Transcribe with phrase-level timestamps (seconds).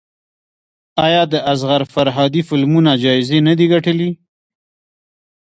[1.05, 4.09] آیا د اصغر فرهادي فلمونه جایزې نه دي ګټلي؟